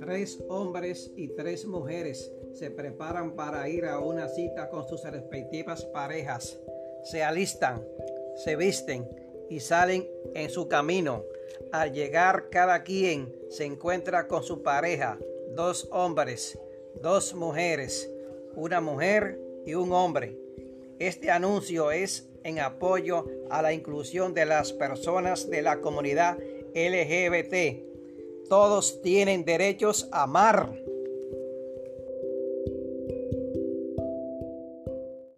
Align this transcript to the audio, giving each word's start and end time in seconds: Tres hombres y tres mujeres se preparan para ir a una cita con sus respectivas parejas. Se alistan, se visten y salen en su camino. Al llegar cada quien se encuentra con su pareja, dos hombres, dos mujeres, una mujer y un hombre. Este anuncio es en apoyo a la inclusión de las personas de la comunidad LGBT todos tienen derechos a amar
Tres 0.00 0.42
hombres 0.48 1.12
y 1.14 1.28
tres 1.28 1.66
mujeres 1.66 2.32
se 2.54 2.70
preparan 2.70 3.36
para 3.36 3.68
ir 3.68 3.84
a 3.84 3.98
una 3.98 4.28
cita 4.28 4.70
con 4.70 4.88
sus 4.88 5.04
respectivas 5.04 5.84
parejas. 5.84 6.58
Se 7.04 7.22
alistan, 7.22 7.86
se 8.36 8.56
visten 8.56 9.06
y 9.50 9.60
salen 9.60 10.08
en 10.34 10.48
su 10.48 10.66
camino. 10.66 11.24
Al 11.72 11.92
llegar 11.92 12.48
cada 12.50 12.82
quien 12.82 13.34
se 13.50 13.66
encuentra 13.66 14.26
con 14.26 14.42
su 14.42 14.62
pareja, 14.62 15.18
dos 15.54 15.86
hombres, 15.92 16.58
dos 17.02 17.34
mujeres, 17.34 18.10
una 18.54 18.80
mujer 18.80 19.38
y 19.66 19.74
un 19.74 19.92
hombre. 19.92 20.45
Este 20.98 21.30
anuncio 21.30 21.90
es 21.90 22.28
en 22.44 22.58
apoyo 22.58 23.26
a 23.50 23.62
la 23.62 23.72
inclusión 23.72 24.34
de 24.34 24.46
las 24.46 24.72
personas 24.72 25.50
de 25.50 25.62
la 25.62 25.80
comunidad 25.80 26.38
LGBT 26.74 27.86
todos 28.48 29.02
tienen 29.02 29.44
derechos 29.44 30.08
a 30.12 30.22
amar 30.22 30.72